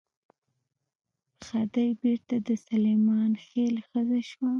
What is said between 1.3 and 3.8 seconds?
خدۍ بېرته د سلیمان خېل